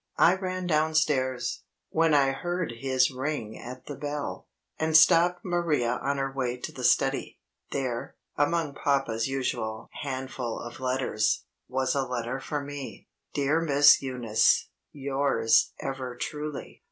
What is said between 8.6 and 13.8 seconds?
papa's usual handful of letters, was a letter for me. "DEAR